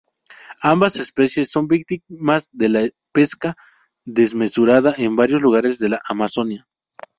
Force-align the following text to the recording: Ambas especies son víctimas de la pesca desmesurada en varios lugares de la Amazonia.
Ambas 0.63 0.95
especies 0.97 1.51
son 1.51 1.67
víctimas 1.67 2.49
de 2.51 2.69
la 2.69 2.89
pesca 3.13 3.53
desmesurada 4.03 4.95
en 4.97 5.15
varios 5.15 5.43
lugares 5.43 5.77
de 5.77 5.89
la 5.89 6.01
Amazonia. 6.09 6.67